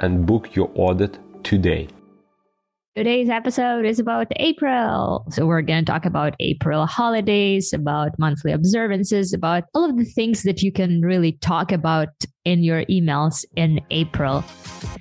[0.00, 1.88] and book your audit today.
[2.96, 5.24] Today's episode is about April.
[5.30, 10.04] So, we're going to talk about April holidays, about monthly observances, about all of the
[10.04, 12.08] things that you can really talk about
[12.44, 14.44] in your emails in April.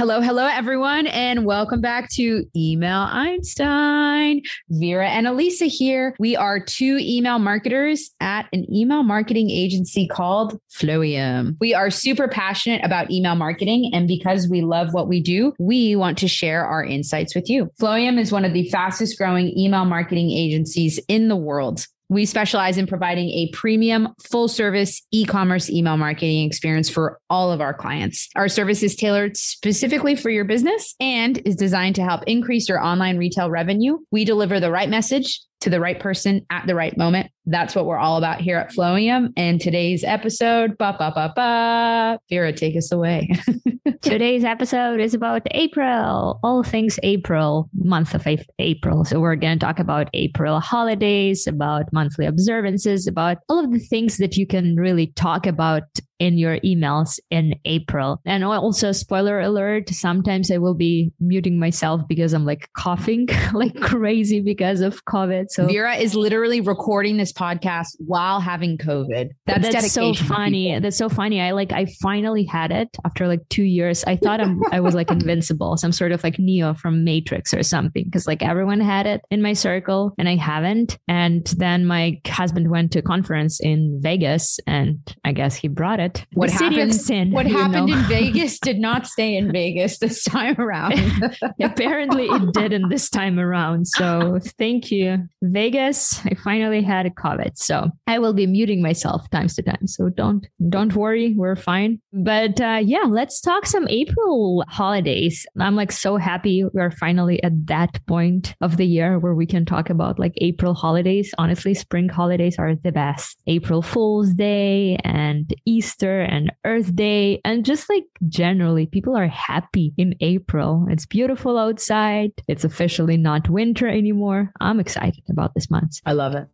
[0.00, 4.40] Hello, hello, everyone, and welcome back to Email Einstein.
[4.70, 6.16] Vera and Elisa here.
[6.18, 11.58] We are two email marketers at an email marketing agency called Flowium.
[11.60, 15.94] We are super passionate about email marketing, and because we love what we do, we
[15.96, 17.70] want to share our insights with you.
[17.78, 21.86] Flowium is one of the fastest growing email marketing agencies in the world.
[22.10, 27.52] We specialize in providing a premium, full service e commerce email marketing experience for all
[27.52, 28.28] of our clients.
[28.34, 32.82] Our service is tailored specifically for your business and is designed to help increase your
[32.82, 33.98] online retail revenue.
[34.10, 37.30] We deliver the right message to the right person at the right moment.
[37.46, 39.32] That's what we're all about here at Flowium.
[39.36, 43.30] And today's episode, ba ba ba ba, Vera, take us away.
[44.02, 48.26] today's episode is about April, all things April, month of
[48.58, 49.04] April.
[49.04, 53.78] So we're going to talk about April holidays, about monthly observances, about all of the
[53.78, 55.82] things that you can really talk about
[56.20, 58.20] in your emails in April.
[58.26, 63.80] And also, spoiler alert, sometimes I will be muting myself because I'm like coughing like
[63.80, 65.46] crazy because of COVID.
[65.48, 69.30] So Vera is literally recording this podcast while having COVID.
[69.46, 70.78] That's, that's so funny.
[70.78, 71.40] That's so funny.
[71.40, 74.04] I like I finally had it after like two years.
[74.04, 77.62] I thought I'm I was like invincible, some sort of like Neo from Matrix or
[77.62, 78.10] something.
[78.10, 80.98] Cause like everyone had it in my circle and I haven't.
[81.08, 85.98] And then my husband went to a conference in Vegas and I guess he brought
[85.98, 87.96] it What the happened, what happened know?
[87.98, 90.94] in Vegas did not stay in Vegas this time around.
[91.60, 93.86] Apparently it didn't this time around.
[93.88, 95.28] So thank you.
[95.42, 97.56] Vegas, I finally had a COVID.
[97.56, 99.86] So I will be muting myself times to time.
[99.86, 102.00] So don't don't worry, we're fine.
[102.12, 105.46] But uh, yeah, let's talk some April holidays.
[105.58, 109.64] I'm like so happy we're finally at that point of the year where we can
[109.64, 111.34] talk about like April holidays.
[111.38, 113.38] Honestly, spring holidays are the best.
[113.46, 119.28] April Fool's Day and Easter Easter and Earth Day, and just like generally, people are
[119.28, 120.86] happy in April.
[120.88, 122.30] It's beautiful outside.
[122.48, 124.50] It's officially not winter anymore.
[124.60, 126.00] I'm excited about this month.
[126.06, 126.48] I love it.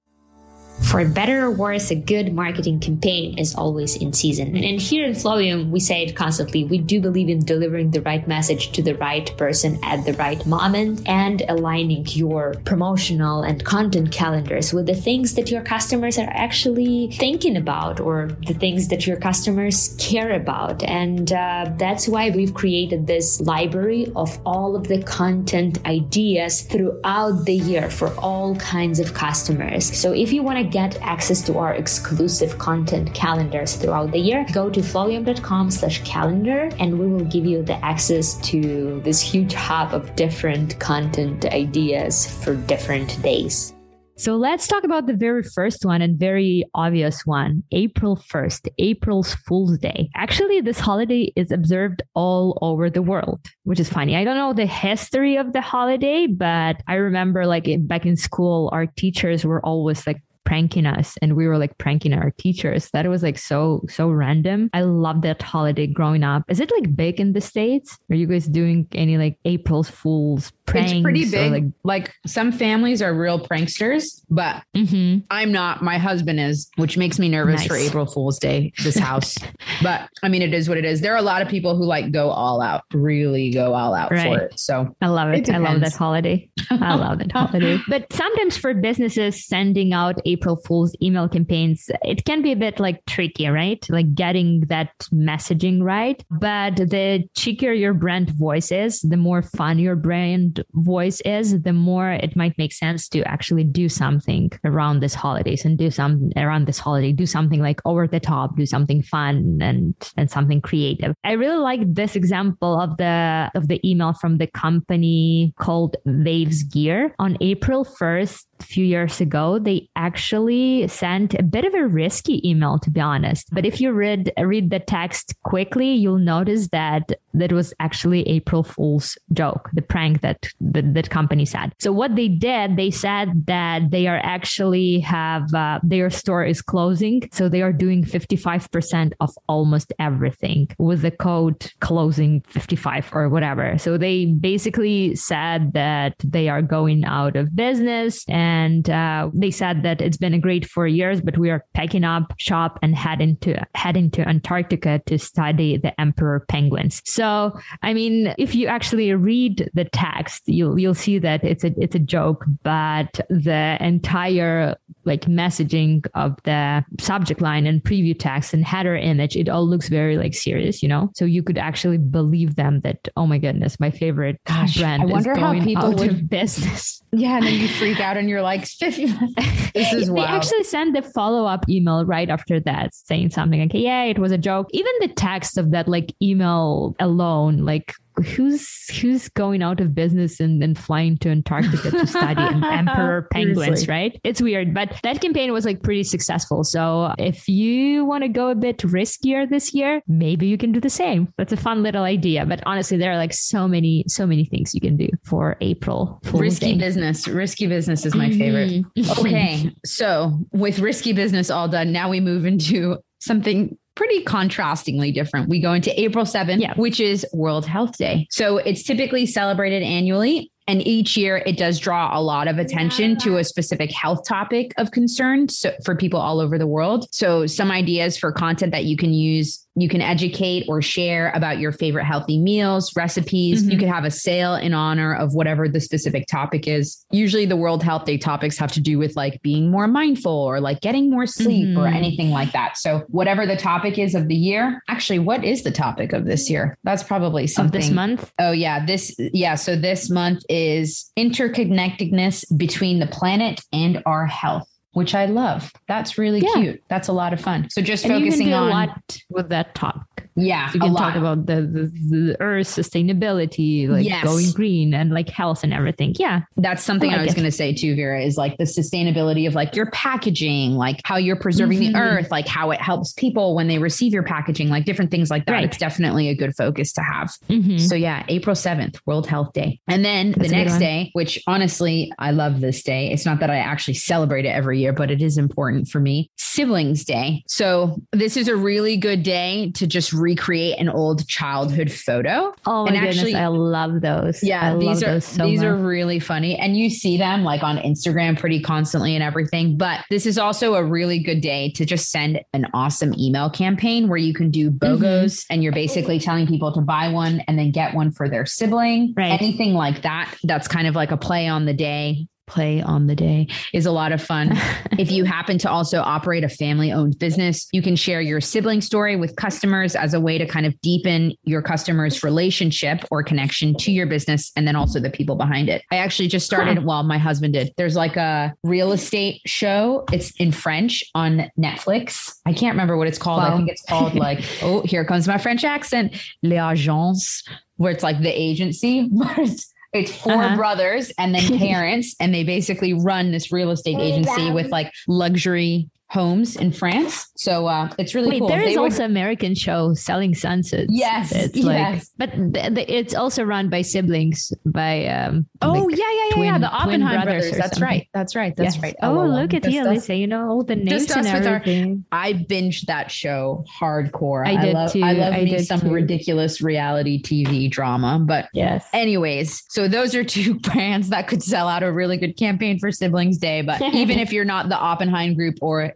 [0.83, 4.57] For better or worse, a good marketing campaign is always in season.
[4.57, 6.65] And here in Flowium, we say it constantly.
[6.65, 10.45] We do believe in delivering the right message to the right person at the right
[10.47, 16.31] moment and aligning your promotional and content calendars with the things that your customers are
[16.31, 20.83] actually thinking about or the things that your customers care about.
[20.85, 27.45] And uh, that's why we've created this library of all of the content ideas throughout
[27.45, 29.85] the year for all kinds of customers.
[29.97, 34.45] So if you want to get access to our exclusive content calendars throughout the year,
[34.53, 39.55] go to flowium.com slash calendar and we will give you the access to this huge
[39.55, 43.73] hub of different content ideas for different days.
[44.19, 49.35] So let's talk about the very first one and very obvious one April 1st, April's
[49.35, 50.09] Fool's Day.
[50.17, 54.17] Actually, this holiday is observed all over the world, which is funny.
[54.17, 58.71] I don't know the history of the holiday, but I remember like back in school,
[58.73, 62.89] our teachers were always like pranking us and we were like pranking our teachers.
[62.93, 64.71] That was like so, so random.
[64.73, 66.45] I love that holiday growing up.
[66.49, 67.99] Is it like big in the States?
[68.11, 70.93] Are you guys doing any like April Fool's pranks?
[70.93, 71.53] It's pretty big.
[71.53, 75.25] Like-, like, some families are real pranksters, but mm-hmm.
[75.31, 75.83] I'm not.
[75.83, 77.69] My husband is, which makes me nervous nice.
[77.69, 79.37] for April Fool's Day, this house.
[79.83, 81.01] but I mean, it is what it is.
[81.01, 84.11] There are a lot of people who like go all out, really go all out
[84.11, 84.23] right.
[84.23, 84.59] for it.
[84.59, 85.49] So I love it.
[85.49, 86.49] it I love that holiday.
[86.71, 87.79] I love that holiday.
[87.89, 92.81] But sometimes for businesses sending out April Fool's email campaigns, it can be a bit
[92.81, 93.85] like tricky, right?
[93.89, 96.23] Like getting that messaging right.
[96.31, 101.63] But the cheekier your brand voice is, the more fun your brand brand voice is,
[101.63, 105.91] the more it might make sense to actually do something around this holidays and do
[105.91, 110.31] some around this holiday, do something like over the top, do something fun and and
[110.31, 111.15] something creative.
[111.25, 116.63] I really like this example of the of the email from the company called Waves
[116.63, 121.87] Gear on April 1st a few years ago, they actually sent a bit of a
[121.87, 123.49] risky email, to be honest.
[123.53, 128.63] But if you read read the text quickly, you'll notice that that was actually April
[128.63, 131.73] Fool's joke, the prank that that, that company said.
[131.79, 136.63] So what they did, they said that they are actually have uh, their store is
[136.63, 142.43] closing, so they are doing fifty five percent of almost everything with the code closing
[142.43, 143.79] fifty five or whatever.
[143.79, 149.51] So they basically said that they are going out of business and and uh, they
[149.51, 152.97] said that it's been a great four years, but we are packing up shop and
[152.97, 157.03] heading to heading to Antarctica to study the emperor penguins.
[157.05, 161.73] So, I mean, if you actually read the text, you'll you'll see that it's a
[161.79, 168.53] it's a joke, but the entire like messaging of the subject line and preview text
[168.53, 171.11] and header image, it all looks very like serious, you know.
[171.15, 175.07] So you could actually believe them that oh my goodness, my favorite Gosh, brand I
[175.07, 177.03] wonder is going how people out would, of business.
[177.13, 180.29] Yeah, and then you freak out and you're like, this is wild.
[180.29, 184.19] They actually sent the follow up email right after that saying something like, yeah, it
[184.19, 184.69] was a joke.
[184.73, 187.95] Even the text of that like email alone, like
[188.25, 193.89] who's who's going out of business and then flying to Antarctica to study emperor penguins,
[193.89, 194.19] right?
[194.25, 196.65] It's weird, but that campaign was like pretty successful.
[196.65, 200.81] So if you want to go a bit riskier this year, maybe you can do
[200.81, 201.33] the same.
[201.37, 202.47] That's a fun little idea.
[202.47, 206.21] But honestly, there are like so many, so many things you can do for April.
[206.33, 206.79] risky Day.
[206.79, 207.29] business.
[207.29, 208.85] Risky business is my favorite.
[208.97, 209.21] Mm-hmm.
[209.27, 209.71] okay.
[209.85, 215.49] So with risky business all done, now we move into something pretty contrastingly different.
[215.49, 216.75] We go into April 7th, yeah.
[216.77, 218.29] which is World Health Day.
[218.31, 223.17] So it's typically celebrated annually and each year it does draw a lot of attention
[223.19, 227.07] to a specific health topic of concern so for people all over the world.
[227.13, 231.59] So some ideas for content that you can use you can educate or share about
[231.59, 233.63] your favorite healthy meals, recipes.
[233.63, 233.71] Mm-hmm.
[233.71, 237.05] You could have a sale in honor of whatever the specific topic is.
[237.11, 240.61] Usually, the World Health Day topics have to do with like being more mindful or
[240.61, 241.79] like getting more sleep mm-hmm.
[241.79, 242.79] or anything like that.
[242.79, 246.49] So, whatever the topic is of the year, actually, what is the topic of this
[246.49, 246.79] year?
[246.83, 247.77] That's probably something.
[247.77, 248.33] Of this month?
[248.39, 248.85] Oh, yeah.
[248.85, 249.57] This, yeah.
[249.57, 255.71] So, this month is interconnectedness between the planet and our health which I love.
[255.89, 256.55] That's really yeah.
[256.55, 256.83] cute.
[256.89, 257.69] That's a lot of fun.
[257.69, 260.26] So just and focusing on a lot with that talk.
[260.37, 264.25] Yeah, you can talk about the, the, the earth sustainability, like yes.
[264.25, 266.15] going green and like health and everything.
[266.19, 268.23] Yeah, that's something I, like I was going to say too, Vera.
[268.23, 271.93] Is like the sustainability of like your packaging, like how you're preserving mm-hmm.
[271.93, 275.31] the earth, like how it helps people when they receive your packaging, like different things
[275.31, 275.53] like that.
[275.53, 275.65] Right.
[275.65, 277.33] It's definitely a good focus to have.
[277.49, 277.79] Mm-hmm.
[277.79, 282.13] So yeah, April seventh, World Health Day, and then that's the next day, which honestly
[282.19, 283.11] I love this day.
[283.11, 286.31] It's not that I actually celebrate it every year, but it is important for me.
[286.37, 287.43] Siblings Day.
[287.47, 292.53] So this is a really good day to just recreate an old childhood photo.
[292.67, 294.43] Oh my and goodness, actually, I love those.
[294.43, 295.67] Yeah, I these are so these much.
[295.67, 299.77] are really funny, and you see them like on Instagram pretty constantly and everything.
[299.77, 304.09] But this is also a really good day to just send an awesome email campaign
[304.09, 305.53] where you can do BOGOs, mm-hmm.
[305.53, 309.15] and you're basically telling people to buy one and then get one for their sibling.
[309.17, 309.41] Right.
[309.41, 310.35] Anything like that.
[310.43, 313.93] That's kind of like a play on the day play on the day is a
[313.93, 314.53] lot of fun.
[314.99, 318.81] if you happen to also operate a family owned business, you can share your sibling
[318.81, 323.75] story with customers as a way to kind of deepen your customers' relationship or connection
[323.77, 325.83] to your business and then also the people behind it.
[325.91, 327.73] I actually just started, well, my husband did.
[327.77, 330.05] There's like a real estate show.
[330.13, 332.35] It's in French on Netflix.
[332.47, 333.43] I can't remember what it's called.
[333.43, 333.55] Wow.
[333.55, 338.03] I think it's called like, oh, here comes my French accent, Les Agences, where it's
[338.03, 339.11] like the agency.
[340.01, 340.57] It's 4 uh-huh.
[340.57, 345.89] brothers and then parents, and they basically run this real estate agency with like luxury
[346.09, 347.27] homes in France.
[347.37, 348.49] So uh, it's really Wait, cool.
[348.49, 349.05] There is also.
[349.05, 350.87] American show Selling Sunsets.
[350.89, 352.11] Yes, it's yes.
[352.17, 355.07] But th- th- it's also run by siblings by.
[355.07, 356.59] Um, oh like yeah, yeah, yeah, twin, yeah.
[356.59, 357.51] The Oppenheim brothers.
[357.51, 358.09] brothers that's right.
[358.15, 358.57] That's right.
[358.57, 358.83] That's yes.
[358.83, 358.97] right.
[359.03, 360.15] Oh, oh look at you, Lisa.
[360.15, 362.05] You know all the names and everything.
[362.13, 364.47] Our, I binged that show hardcore.
[364.47, 365.03] I did I love, too.
[365.03, 365.91] I love I me some too.
[365.91, 368.19] ridiculous reality TV drama.
[368.21, 368.87] But yes.
[368.93, 372.91] Anyways, so those are two brands that could sell out a really good campaign for
[372.91, 373.63] Siblings Day.
[373.63, 375.93] But even if you're not the Oppenheim group or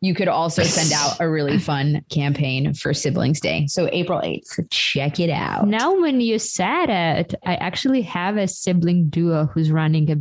[0.00, 3.66] you could also send out a really fun campaign for Siblings Day.
[3.66, 4.68] So April 8th.
[4.70, 5.66] Check it out.
[5.68, 10.16] Now, when you said it, I actually have a sibling duo who's running a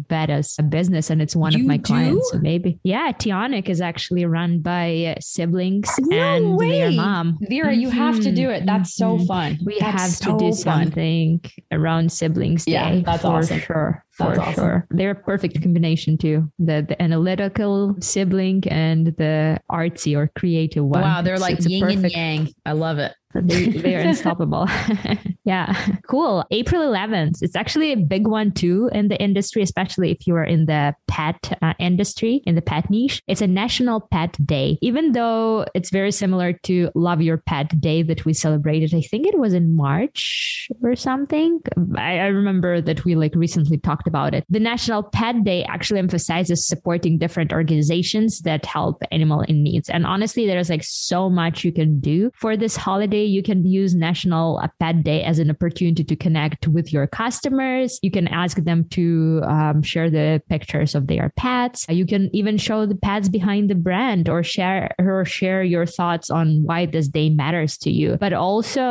[0.59, 1.83] a business, and it's one You of my do?
[1.83, 2.31] clients.
[2.31, 6.95] So maybe, yeah, Tionic is actually run by uh, siblings No and their way.
[6.95, 7.37] mom.
[7.41, 8.65] Vera, you have to do it.
[8.65, 9.27] That's so Mhm.
[9.27, 9.59] fun.
[9.65, 10.85] We That's have so to do fun.
[10.85, 13.03] something around siblings day.
[13.05, 13.59] That's for awesome.
[13.59, 14.03] sure.
[14.21, 14.63] That's for awesome.
[14.63, 14.87] sure.
[14.91, 16.51] They're a perfect combination too.
[16.59, 21.01] The, the analytical sibling and the artsy or creative one.
[21.01, 22.53] Wow, they're like it's yin and perfect yang.
[22.65, 23.13] I love it.
[23.33, 24.67] they, they're unstoppable.
[25.43, 25.73] yeah.
[26.07, 26.43] Cool.
[26.51, 27.41] April 11th.
[27.41, 30.93] It's actually a big one too in the industry, especially if you are in the
[31.07, 33.21] pet uh, industry, in the pet niche.
[33.27, 34.77] It's a National Pet Day.
[34.81, 39.25] Even though it's very similar to Love Your Pet Day that we celebrated, I think
[39.25, 41.61] it was in March or something.
[41.95, 44.43] I, I remember that we like recently talked about it.
[44.49, 49.89] The National Pet Day actually emphasizes supporting different organizations that help animal in needs.
[49.89, 53.23] And honestly, there's like so much you can do for this holiday.
[53.23, 57.99] You can use National uh, Pet Day as an opportunity to connect with your customers.
[58.01, 61.85] You can ask them to um, share the pictures of their pets.
[61.87, 66.29] You can even show the pets behind the brand or share or share your thoughts
[66.29, 68.17] on why this day matters to you.
[68.19, 68.83] But also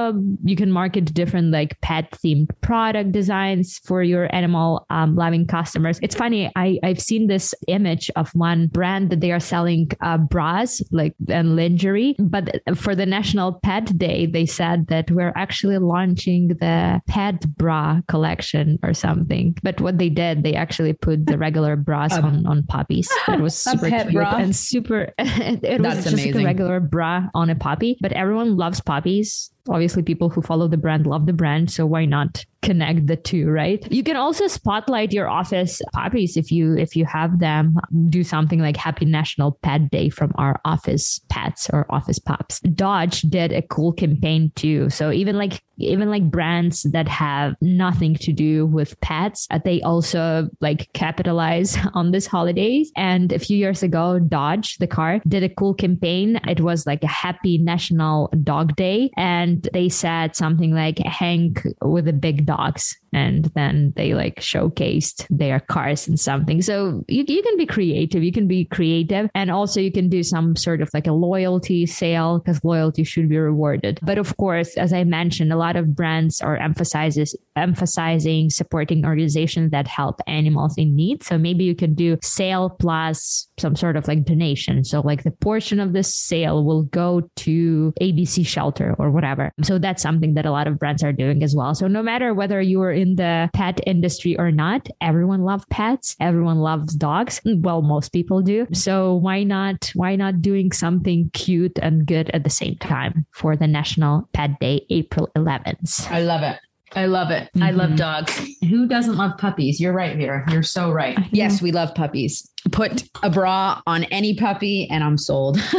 [0.43, 5.99] you can market different like pet themed product designs for your animal um, loving customers.
[6.03, 6.51] It's funny.
[6.57, 11.15] I, I've seen this image of one brand that they are selling uh, bras like
[11.29, 12.45] and lingerie, but
[12.77, 18.79] for the National Pet Day, they said that we're actually launching the pet bra collection
[18.83, 19.57] or something.
[19.63, 23.09] But what they did, they actually put the regular bras A- on, on puppies.
[23.29, 24.37] It was super cute bra?
[24.37, 25.13] and super.
[25.19, 26.43] it it was That's just like amazing.
[26.43, 29.51] a regular bra on a puppy, but everyone loves puppies.
[29.69, 33.49] Obviously, people who follow the brand love the brand, so why not connect the two,
[33.49, 33.87] right?
[33.93, 37.77] You can also spotlight your office puppies if you if you have them.
[38.09, 42.61] Do something like Happy National Pet Day from our office pets or office pups.
[42.61, 44.89] Dodge did a cool campaign too.
[44.91, 49.81] So even like even like brands that have nothing to do with pets, uh, they
[49.83, 52.93] also like capitalize on this holidays.
[52.97, 56.41] And a few years ago, Dodge, the car, did a cool campaign.
[56.49, 59.11] It was like a happy National Dog Day.
[59.17, 62.97] And they said something like hang with the big dogs.
[63.13, 66.63] And then they like showcased their cars and something.
[66.63, 68.23] So you, you can be creative.
[68.23, 69.31] You can be creative.
[69.35, 73.29] And also you can do some sort of like a loyalty sale because loyalty should
[73.29, 73.99] be rewarded.
[74.03, 79.71] But of course, as I mentioned, a lot of brands are emphasizes emphasizing supporting organizations
[79.71, 81.23] that help animals in need.
[81.23, 84.85] So maybe you could do sale plus some sort of like donation.
[84.85, 89.53] So like the portion of this sale will go to ABC shelter or whatever.
[89.63, 91.75] So that's something that a lot of brands are doing as well.
[91.75, 96.15] So no matter whether you are in the pet industry or not, everyone loves pets.
[96.21, 97.41] Everyone loves dogs.
[97.45, 98.67] Well, most people do.
[98.73, 103.57] So why not why not doing something cute and good at the same time for
[103.57, 106.11] the National Pet Day, April 11th?
[106.11, 106.59] I love it.
[106.93, 107.49] I love it.
[107.61, 107.97] I love Mhm.
[107.99, 108.33] dogs.
[108.69, 109.81] Who doesn't love puppies?
[109.81, 110.45] You're right, Vera.
[110.51, 111.17] You're so right.
[111.31, 112.51] Yes, we love puppies.
[112.73, 115.57] Put a bra on any puppy and I'm sold.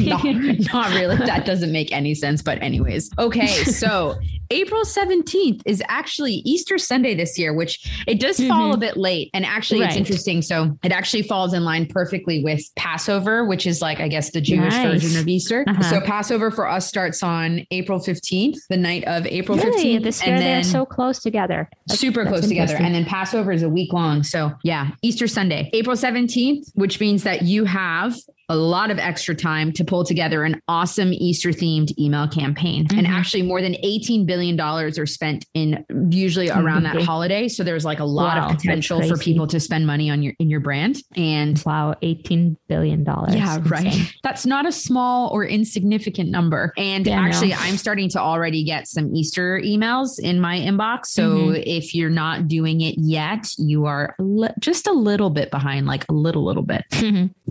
[0.00, 0.24] not,
[0.72, 1.16] not really.
[1.16, 2.42] That doesn't make any sense.
[2.42, 3.10] But, anyways.
[3.18, 3.46] Okay.
[3.80, 4.18] So,
[4.52, 9.30] April 17th is actually Easter Sunday this year, which it does fall a bit late.
[9.32, 10.42] And actually, it's interesting.
[10.42, 14.40] So, it actually falls in line perfectly with Passover, which is like, I guess, the
[14.40, 15.02] Jewish Nice.
[15.02, 15.64] version of Easter.
[15.66, 15.82] Uh-huh.
[15.82, 19.96] So, Passover for us starts on April 15th, the night of April Really?
[19.98, 20.02] 15th.
[20.02, 21.68] This year they're so close together.
[21.86, 22.76] That's- super that's close together.
[22.76, 24.22] And then Passover is a week long.
[24.24, 28.16] So, yeah, Easter Sunday, April 17th, which means that you have
[28.50, 32.86] a lot of extra time to pull together an awesome Easter themed email campaign.
[32.90, 33.10] And Mhm.
[33.10, 37.46] actually, more than $18 billion are spent in usually around that holiday.
[37.48, 40.34] So, there's like a lot Wow, of potential for people to spend money on your
[40.38, 40.96] in your brand.
[41.16, 43.04] And Wow, $18 billion.
[43.30, 43.94] yeah, right.
[44.24, 46.72] That's not a small or insignificant number.
[46.76, 51.06] And Yeah, actually, I'm starting to already get some Easter emails in my inbox.
[51.06, 51.62] So Mhm.
[51.66, 56.04] if you're not doing it yet, you are li- just a little bit behind, like
[56.08, 56.82] a little, little bit.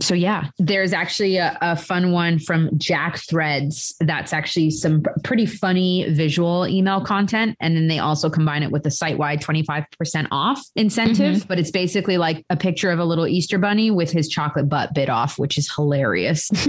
[0.00, 3.94] So yeah, there's actually a, a fun one from JackThreads.
[4.00, 8.82] That's actually some pretty funny visual email content, and then they also combine it with
[8.82, 11.36] the site wide 25% off incentive.
[11.36, 11.48] Mm-hmm.
[11.48, 14.94] But it's basically like a picture of a little Easter bunny with his chocolate butt
[14.94, 16.50] bit off, which is hilarious.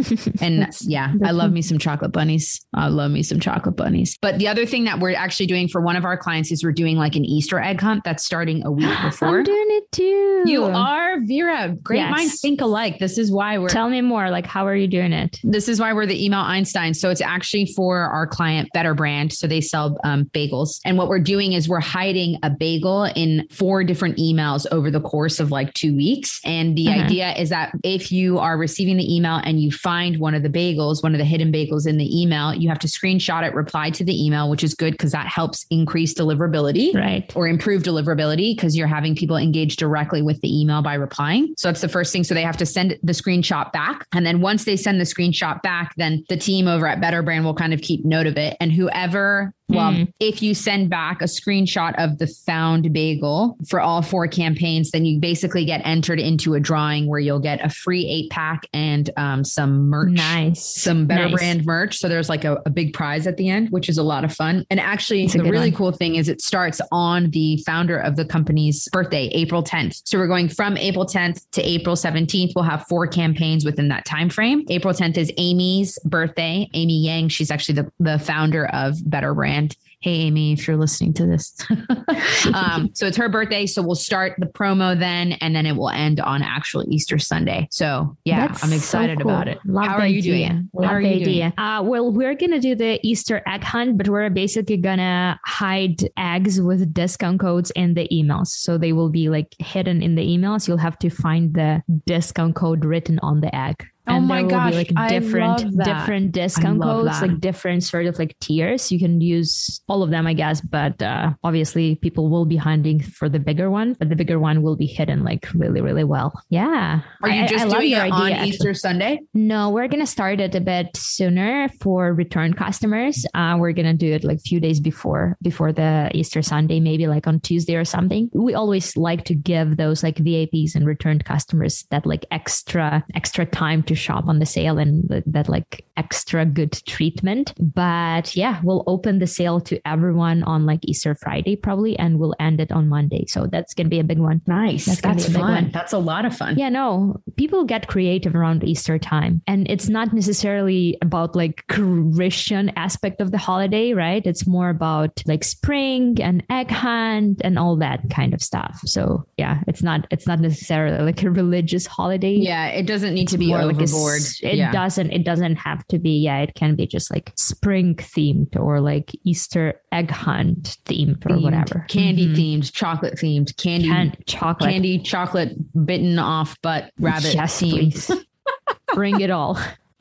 [0.41, 2.59] And yeah, I love me some chocolate bunnies.
[2.73, 4.17] I love me some chocolate bunnies.
[4.21, 6.71] But the other thing that we're actually doing for one of our clients is we're
[6.71, 9.39] doing like an Easter egg hunt that's starting a week before.
[9.39, 10.43] I'm doing it too.
[10.45, 11.69] You are Vera.
[11.83, 12.11] Great Yes.
[12.11, 12.99] minds think alike.
[12.99, 14.10] This is why we're Tell me more.
[14.11, 15.39] Like, how are you doing it?
[15.43, 16.93] This is why we're the email Einstein.
[16.93, 19.33] So it's actually for our client Better Brand.
[19.33, 20.79] So they sell um, bagels.
[20.85, 25.01] And what we're doing is we're hiding a bagel in four different emails over the
[25.01, 26.39] course of like two weeks.
[26.45, 27.03] And the uh-huh.
[27.05, 30.49] idea is that if you are receiving the email and you find one of the
[30.49, 33.89] bagels, one of the hidden bagels in the email, you have to screenshot it, reply
[33.91, 37.31] to the email, which is good because that helps increase deliverability right.
[37.35, 41.53] or improve deliverability because you're having people engage directly with the email by replying.
[41.57, 42.23] So that's the first thing.
[42.23, 43.90] So they have to send the screenshot back.
[44.13, 47.45] And then once they send the screenshot back, then the team over at Better Brand
[47.45, 48.57] will kind of keep note of it.
[48.59, 50.13] And whoever well, mm.
[50.19, 55.05] if you send back a screenshot of the found bagel for all four campaigns, then
[55.05, 59.09] you basically get entered into a drawing where you'll get a free eight pack and
[59.17, 60.11] um, some merch.
[60.11, 60.65] Nice.
[60.65, 61.33] Some better nice.
[61.33, 61.97] brand merch.
[61.97, 64.33] So there's like a, a, big prize at the end, which is a lot of
[64.33, 64.65] fun.
[64.69, 65.77] And actually, the really one.
[65.77, 70.01] cool thing is it starts on the founder of the company's birthday, April 10th.
[70.05, 72.51] So we're going from April 10th to April 17th.
[72.55, 74.63] We'll have four campaigns within that time frame.
[74.69, 76.69] April 10th is Amy's birthday.
[76.73, 79.60] Amy Yang, she's actually the, the founder of Better Brand
[80.01, 81.55] Hey, Amy, if you're listening to this.
[82.55, 83.67] um, so it's her birthday.
[83.67, 87.67] So we'll start the promo then, and then it will end on actual Easter Sunday.
[87.69, 89.31] So yeah, That's I'm excited so cool.
[89.31, 89.59] about it.
[89.63, 90.49] Love How are you idea.
[90.49, 90.69] doing?
[90.73, 91.53] Love How are you idea.
[91.55, 91.59] doing?
[91.59, 95.39] Uh, well, we're going to do the Easter egg hunt, but we're basically going to
[95.45, 98.47] hide eggs with discount codes in the emails.
[98.47, 100.67] So they will be like hidden in the emails.
[100.67, 103.85] You'll have to find the discount code written on the egg.
[104.11, 107.29] Oh and my there will gosh, be like different different discount codes, that.
[107.29, 108.91] like different sort of like tiers.
[108.91, 113.01] You can use all of them, I guess, but uh, obviously people will be hunting
[113.01, 116.33] for the bigger one, but the bigger one will be hidden like really, really well.
[116.49, 117.01] Yeah.
[117.23, 118.73] Are you just I, I doing it idea, on Easter.
[118.73, 119.19] Sunday?
[119.33, 123.25] No, we're gonna start it a bit sooner for return customers.
[123.33, 127.07] Uh, we're gonna do it like a few days before before the Easter Sunday, maybe
[127.07, 128.29] like on Tuesday or something.
[128.33, 133.45] We always like to give those like VIPs and returned customers that like extra extra
[133.45, 137.53] time to shop on the sale and that like extra good treatment.
[137.59, 142.35] But yeah, we'll open the sale to everyone on like Easter Friday probably, and we'll
[142.39, 143.25] end it on Monday.
[143.27, 144.41] So that's gonna be a big one.
[144.47, 144.85] Nice.
[144.85, 145.69] That's, that's fun.
[145.71, 146.57] That's a lot of fun.
[146.57, 152.71] Yeah, no, people get creative around Easter time, and it's not necessarily about like Christian
[152.75, 154.25] aspect of the holiday, right?
[154.25, 158.79] It's more about like spring and egg hunt and all that kind of stuff.
[158.85, 162.33] So yeah, it's not it's not necessarily like a religious holiday.
[162.33, 163.51] Yeah, it doesn't need to be
[163.83, 164.21] overboard.
[164.41, 164.71] It yeah.
[164.71, 166.19] doesn't it doesn't have to be.
[166.19, 171.35] Yeah, it can be just like spring themed or like Easter egg hunt themed or
[171.35, 171.85] themed, whatever.
[171.87, 172.61] Candy mm-hmm.
[172.61, 178.25] themed, chocolate themed, candy Can- chocolate, candy chocolate bitten off but rabbit yes, themed.
[178.93, 179.59] Bring it all.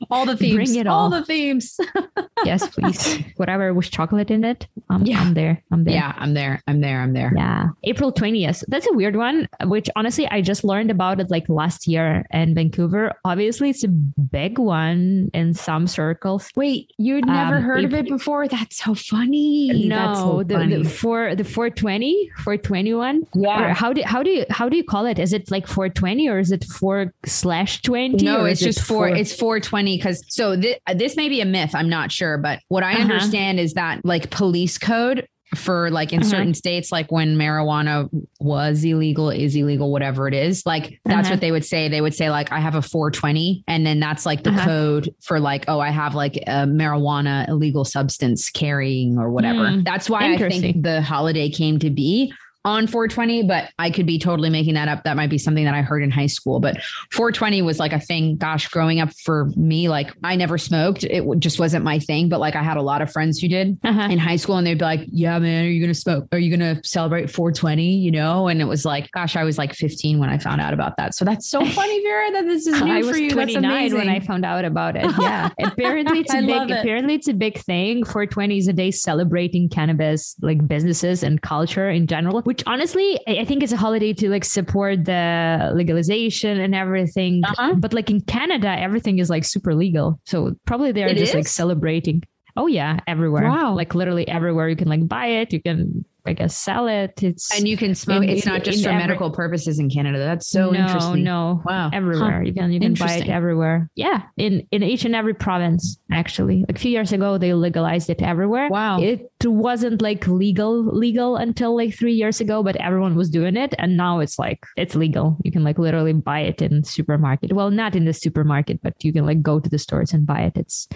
[0.09, 0.55] All the themes.
[0.55, 1.01] Bring it all.
[1.01, 1.79] All the themes.
[2.45, 3.23] yes, please.
[3.37, 4.67] Whatever with chocolate in it.
[4.89, 5.21] I'm, yeah.
[5.21, 5.63] I'm there.
[5.71, 5.93] I'm there.
[5.93, 6.61] Yeah, I'm there.
[6.67, 7.01] I'm there.
[7.01, 7.31] I'm there.
[7.35, 7.69] Yeah.
[7.83, 8.63] April 20th.
[8.67, 12.55] That's a weird one, which honestly, I just learned about it like last year in
[12.55, 13.13] Vancouver.
[13.25, 16.49] Obviously, it's a big one in some circles.
[16.55, 18.47] Wait, you'd never um, heard April- of it before?
[18.47, 19.87] That's so funny.
[19.87, 20.83] No, so the, funny.
[20.83, 23.27] the for the 420, 421.
[23.35, 23.69] Yeah.
[23.69, 25.19] Or how do how do you how do you call it?
[25.19, 28.23] Is it like 420 or is it 4 slash 20?
[28.23, 29.15] No, it's just it four, four.
[29.15, 31.73] It's 420 because so this this may be a myth.
[31.73, 33.01] I'm not sure, but what I uh-huh.
[33.01, 36.29] understand is that like police code for like in uh-huh.
[36.29, 41.33] certain states, like when marijuana was illegal, is illegal, whatever it is, like that's uh-huh.
[41.33, 41.89] what they would say.
[41.89, 43.63] They would say, like, I have a 420.
[43.67, 44.65] And then that's like the uh-huh.
[44.65, 49.65] code for like, oh, I have like a marijuana illegal substance carrying or whatever.
[49.65, 54.05] Mm, that's why I think the holiday came to be on 420, but I could
[54.05, 55.03] be totally making that up.
[55.03, 56.59] That might be something that I heard in high school.
[56.59, 58.37] But 420 was like a thing.
[58.37, 61.03] Gosh, growing up for me, like I never smoked.
[61.03, 62.29] It just wasn't my thing.
[62.29, 64.09] But like I had a lot of friends who did uh-huh.
[64.11, 66.27] in high school, and they'd be like, "Yeah, man, are you gonna smoke?
[66.31, 68.47] Are you gonna celebrate 420?" You know?
[68.47, 71.15] And it was like, gosh, I was like 15 when I found out about that.
[71.15, 73.31] So that's so funny, Vera, that this is new I was for you.
[73.31, 75.05] 29 when I found out about it.
[75.21, 76.71] Yeah, apparently it's a big.
[76.71, 76.79] It.
[76.79, 78.03] Apparently it's a big thing.
[78.03, 83.45] 420 is a day celebrating cannabis like businesses and culture in general which honestly, I
[83.45, 87.43] think it's a holiday to like support the legalization and everything.
[87.45, 87.75] Uh-huh.
[87.75, 90.19] But like in Canada, everything is like super legal.
[90.25, 91.33] So probably they're just is?
[91.33, 92.23] like celebrating.
[92.57, 93.47] Oh yeah, everywhere.
[93.47, 93.73] Wow.
[93.73, 95.53] Like literally everywhere you can like buy it.
[95.53, 97.23] You can I guess sell it.
[97.23, 98.23] It's and you can smoke.
[98.23, 100.19] In, it's not just for every, medical purposes in Canada.
[100.19, 101.23] That's so no, interesting.
[101.23, 101.61] No, no.
[101.65, 102.41] wow, everywhere huh.
[102.41, 103.89] you can you can buy it everywhere.
[103.95, 105.97] Yeah, in in each and every province.
[106.11, 108.69] Actually, like a few years ago, they legalized it everywhere.
[108.69, 113.55] Wow, it wasn't like legal legal until like three years ago, but everyone was doing
[113.55, 115.37] it, and now it's like it's legal.
[115.43, 117.53] You can like literally buy it in supermarket.
[117.53, 120.41] Well, not in the supermarket, but you can like go to the stores and buy
[120.41, 120.57] it.
[120.57, 120.87] It's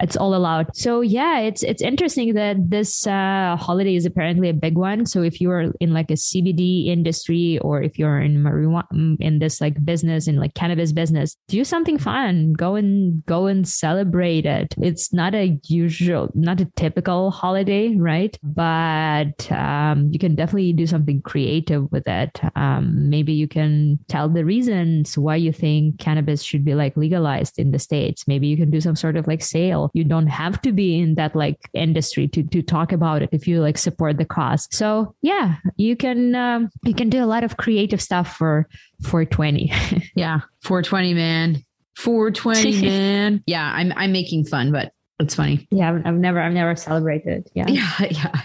[0.00, 0.76] it's all allowed.
[0.76, 5.06] So yeah, it's it's interesting that this uh, holiday is apparently a big one.
[5.06, 9.38] So if you're in like a CBD industry or if you're in marijuana mm, in
[9.38, 12.52] this like business in like cannabis business, do something fun.
[12.52, 14.74] Go and go and celebrate it.
[14.78, 18.38] It's not a usual, not a typical holiday, right?
[18.42, 22.40] But um, you can definitely do something creative with it.
[22.56, 27.58] Um, maybe you can tell the reasons why you think cannabis should be like legalized
[27.58, 28.28] in the states.
[28.28, 29.90] Maybe you can do some sort of like sale.
[29.94, 33.48] You don't have to be in that like industry to to talk about it if
[33.48, 34.68] you like support the cause.
[34.70, 38.68] So yeah, you can um, you can do a lot of creative stuff for
[39.02, 39.72] 420.
[40.14, 41.64] yeah, 420 man.
[41.96, 43.42] 420 man.
[43.46, 45.66] Yeah, I'm I'm making fun, but it's funny.
[45.70, 47.48] Yeah, I've, I've never I've never celebrated.
[47.54, 47.66] Yeah.
[47.68, 48.42] Yeah, yeah.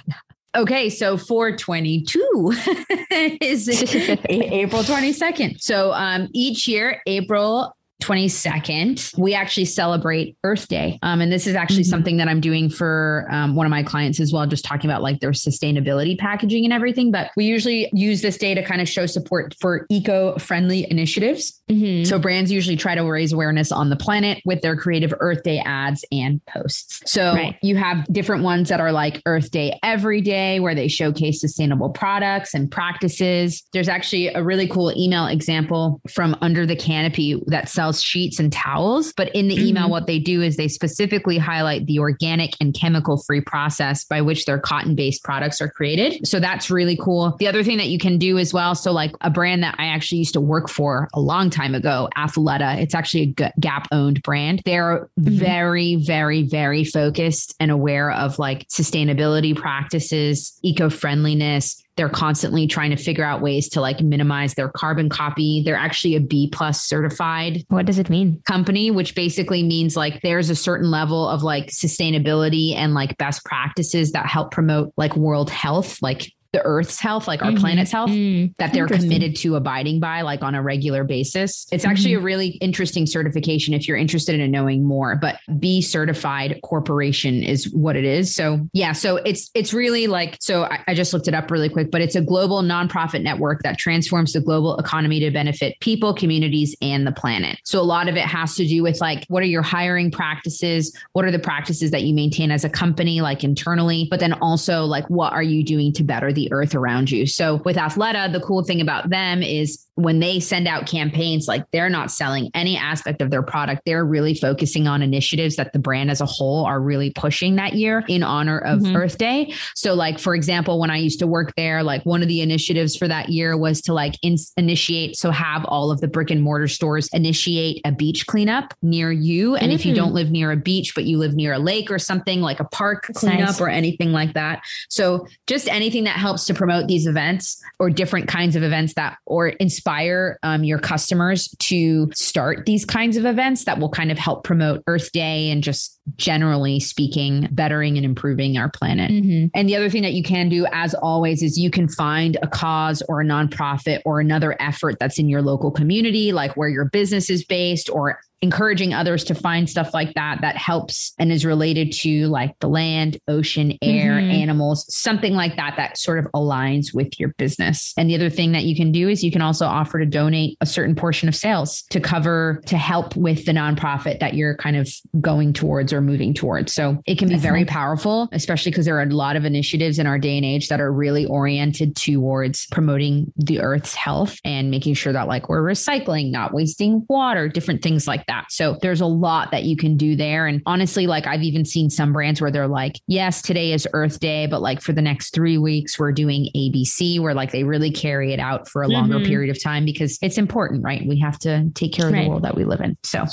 [0.56, 2.54] Okay, so 422
[3.42, 3.68] is
[4.30, 5.60] April 22nd.
[5.60, 11.00] So um, each year, April 22nd, we actually celebrate Earth Day.
[11.04, 11.90] Um, and this is actually mm-hmm.
[11.90, 15.02] something that I'm doing for um, one of my clients as well, just talking about
[15.02, 17.12] like their sustainability packaging and everything.
[17.12, 21.62] But we usually use this day to kind of show support for eco friendly initiatives.
[21.70, 22.04] Mm-hmm.
[22.04, 25.60] So brands usually try to raise awareness on the planet with their creative Earth Day
[25.66, 27.02] ads and posts.
[27.06, 27.58] So right.
[27.62, 31.90] you have different ones that are like Earth Day every day, where they showcase sustainable
[31.90, 33.64] products and practices.
[33.72, 38.40] There's actually a really cool email example from Under the Canopy that sells sells sheets
[38.40, 39.14] and towels.
[39.14, 39.68] But in the mm-hmm.
[39.68, 44.22] email, what they do is they specifically highlight the organic and chemical free process by
[44.22, 46.28] which their cotton based products are created.
[46.28, 47.36] So that's really cool.
[47.40, 48.76] The other thing that you can do as well.
[48.76, 52.10] So, like a brand that I actually used to work for a long time ago,
[52.18, 54.62] Athleta, it's actually a Gap owned brand.
[54.66, 55.38] They're mm-hmm.
[55.38, 62.90] very, very, very focused and aware of like sustainability practices, eco friendliness, they're constantly trying
[62.90, 65.62] to figure out ways to like minimize their carbon copy.
[65.64, 67.64] They're actually a B plus certified.
[67.68, 68.42] What does it mean?
[68.46, 73.46] Company, which basically means like there's a certain level of like sustainability and like best
[73.46, 77.60] practices that help promote like world health, like the earth's health, like our mm-hmm.
[77.60, 78.54] planet's health, mm-hmm.
[78.60, 81.68] that they're committed to abiding by, like on a regular basis.
[81.72, 82.22] It's actually mm-hmm.
[82.22, 85.16] a really interesting certification if you're interested in knowing more.
[85.16, 88.34] But B certified corporation is what it is.
[88.34, 91.70] So yeah, so it's it's really like so I, I just looked it up really
[91.70, 96.14] quick, but it's a global nonprofit network that transforms the global economy to benefit people,
[96.14, 97.58] communities, and the planet.
[97.64, 100.96] So a lot of it has to do with like what are your hiring practices?
[101.14, 104.84] What are the practices that you maintain as a company, like internally, but then also
[104.84, 107.26] like what are you doing to better the earth around you.
[107.28, 111.64] So with Athleta, the cool thing about them is when they send out campaigns, like
[111.72, 113.84] they're not selling any aspect of their product.
[113.86, 117.74] They're really focusing on initiatives that the brand as a whole are really pushing that
[117.74, 118.96] year in honor of mm-hmm.
[118.96, 119.54] Earth Day.
[119.76, 122.96] So, like, for example, when I used to work there, like one of the initiatives
[122.96, 126.42] for that year was to like in- initiate, so have all of the brick and
[126.42, 129.56] mortar stores initiate a beach cleanup near you.
[129.56, 129.76] And mm-hmm.
[129.76, 130.16] if you don't mm.
[130.16, 133.06] live near a beach, but you live near a lake or something like a park
[133.08, 133.62] That's cleanup nice.
[133.62, 134.64] or anything like that.
[134.90, 139.18] So, just anything that helps to promote these events or different kinds of events that
[139.26, 144.12] or inspire inspire um, your customers to start these kinds of events that will kind
[144.12, 149.12] of help promote Earth Day and just generally speaking, bettering and improving our planet.
[149.12, 149.48] Mm-hmm.
[149.54, 152.48] And the other thing that you can do, as always, is you can find a
[152.48, 156.86] cause or a nonprofit or another effort that's in your local community, like where your
[156.86, 161.46] business is based or encouraging others to find stuff like that that helps and is
[161.46, 164.32] related to like the land, ocean, air, mm-hmm.
[164.32, 167.94] animals, something like that that sort of aligns with your business.
[167.98, 170.58] And the other thing that you can do is you can also offer to donate
[170.60, 174.76] a certain portion of sales to cover to help with the nonprofit that you're kind
[174.76, 174.90] of
[175.22, 176.74] going towards or moving towards.
[176.74, 177.40] So it can be Definitely.
[177.40, 180.70] very powerful, especially because there are a lot of initiatives in our day and age
[180.70, 185.62] that are really oriented towards promoting the earth's health and making sure that like we're
[185.62, 188.46] recycling, not wasting water, different things like that.
[188.50, 190.48] So there's a lot that you can do there.
[190.48, 194.20] And honestly, like I've even seen some brands where they're like, yes, today is Earth
[194.20, 197.92] Day, but like for the next three weeks, we're doing ABC, where like they really
[197.92, 199.26] carry it out for a longer mm-hmm.
[199.26, 201.06] period of time because it's important, right?
[201.08, 202.24] We have to take care of right.
[202.24, 202.98] the world that we live in.
[203.04, 203.26] So,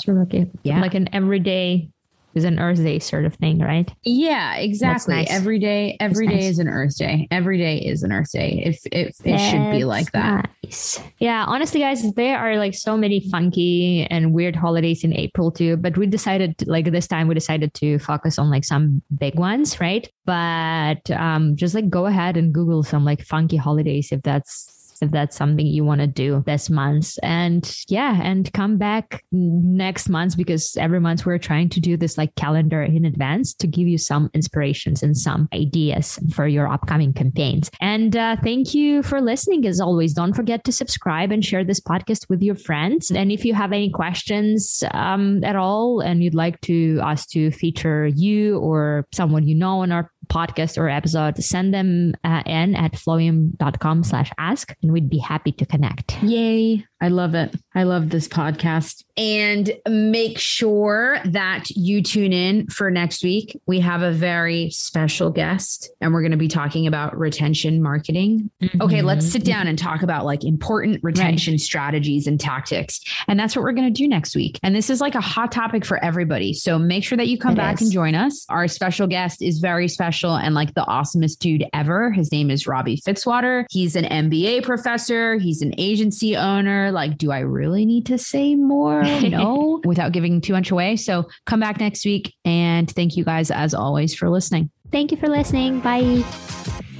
[0.63, 1.89] yeah, like an everyday
[2.33, 3.91] is an Earth Day sort of thing, right?
[4.03, 5.15] Yeah, exactly.
[5.15, 5.31] Nice.
[5.31, 6.51] Every day, every That's day nice.
[6.51, 7.27] is an Earth Day.
[7.31, 8.63] Every day is an Earth Day.
[8.65, 10.49] If if it should be like that.
[10.63, 10.99] Nice.
[11.19, 15.77] Yeah, honestly, guys, there are like so many funky and weird holidays in April too.
[15.77, 19.79] But we decided, like this time, we decided to focus on like some big ones,
[19.79, 20.09] right?
[20.25, 25.11] But um, just like go ahead and Google some like funky holidays if that's if
[25.11, 27.17] that's something you want to do this month.
[27.23, 32.17] And yeah, and come back next month because every month we're trying to do this
[32.17, 37.13] like calendar in advance to give you some inspirations and some ideas for your upcoming
[37.13, 37.69] campaigns.
[37.79, 39.65] And uh, thank you for listening.
[39.65, 43.11] As always, don't forget to subscribe and share this podcast with your friends.
[43.11, 47.51] And if you have any questions um, at all and you'd like to us to
[47.51, 52.75] feature you or someone you know on our podcast or episode, send them uh, in
[52.75, 56.21] at flowium.com slash ask and we'd be happy to connect.
[56.23, 56.85] Yay.
[57.01, 57.53] I love it.
[57.73, 59.05] I love this podcast.
[59.15, 63.59] And make sure that you tune in for next week.
[63.65, 68.49] We have a very special guest and we're going to be talking about retention marketing.
[68.61, 68.81] Mm-hmm.
[68.81, 71.61] Okay, let's sit down and talk about like important retention right.
[71.61, 72.99] strategies and tactics.
[73.27, 74.59] And that's what we're going to do next week.
[74.63, 76.53] And this is like a hot topic for everybody.
[76.53, 77.83] So make sure that you come it back is.
[77.83, 78.45] and join us.
[78.49, 82.11] Our special guest is very special and like the awesomest dude ever.
[82.11, 83.65] His name is Robbie Fitzwater.
[83.69, 88.55] He's an MBA professor, he's an agency owner like, do I really need to say
[88.55, 89.03] more?
[89.21, 90.95] No, without giving too much away.
[90.97, 92.33] So come back next week.
[92.43, 94.69] And thank you guys, as always, for listening.
[94.91, 95.79] Thank you for listening.
[95.79, 96.23] Bye.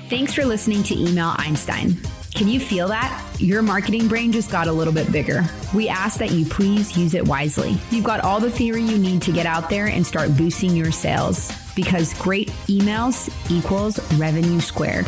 [0.09, 1.97] Thanks for listening to Email Einstein.
[2.33, 3.21] Can you feel that?
[3.39, 5.43] Your marketing brain just got a little bit bigger.
[5.75, 7.77] We ask that you please use it wisely.
[7.89, 10.91] You've got all the theory you need to get out there and start boosting your
[10.91, 15.07] sales because great emails equals revenue squared.